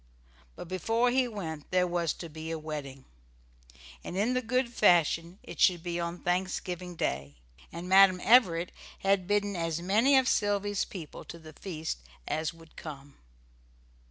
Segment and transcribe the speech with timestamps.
[0.55, 3.05] But before he went there was to be a wedding,
[4.03, 7.35] and, in the good old fashion, it should be on Thanksgiving Day,
[7.71, 12.75] and Madam Everett had bidden as many of Sylvy's people to the feast as would
[12.75, 13.15] come.